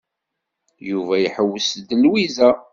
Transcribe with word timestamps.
Yuba 0.89 1.15
iḥewwes 1.19 1.69
d 1.87 1.89
Lwiza. 2.03 2.49